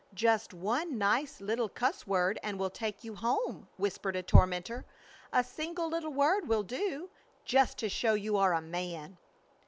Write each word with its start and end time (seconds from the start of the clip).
"Just 0.15 0.51
one 0.51 0.97
nice 0.97 1.39
little 1.39 1.69
cuss 1.69 2.07
word 2.07 2.39
and 2.41 2.57
we'll 2.57 2.71
take 2.71 3.03
you 3.03 3.13
home," 3.13 3.67
whispered 3.77 4.15
a 4.15 4.23
tormentor. 4.23 4.83
"A 5.31 5.43
single 5.43 5.89
little 5.89 6.09
word 6.11 6.47
will 6.47 6.63
do, 6.63 7.11
just 7.45 7.77
to 7.77 7.87
show 7.87 8.15
you 8.15 8.35
are 8.35 8.55
a 8.55 8.61
man." 8.61 9.17